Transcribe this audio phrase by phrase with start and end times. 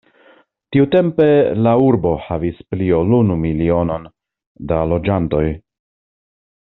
[0.75, 1.25] Tiutempe
[1.67, 4.09] la urbo havis pli ol unu milionon
[4.73, 5.47] da loĝantoj.